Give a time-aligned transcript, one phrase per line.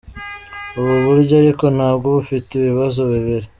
[0.79, 3.47] Ubu buryo ariko nabwo bufite ibibazo bibiri.